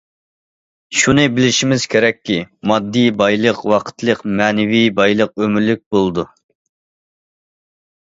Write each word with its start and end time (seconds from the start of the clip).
شۇنى 1.01 1.25
بىلىشىمىز 1.35 1.85
كېرەككى، 1.91 2.39
ماددىي 2.73 3.07
بايلىق 3.21 3.63
ۋاقىتلىق، 3.75 4.27
مەنىۋى 4.41 4.83
بايلىق 5.03 5.39
ئۆمۈرلۈك 5.47 5.89
بولىدۇ. 5.95 6.31